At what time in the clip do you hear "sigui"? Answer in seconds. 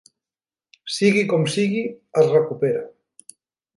0.93-1.21, 1.57-1.83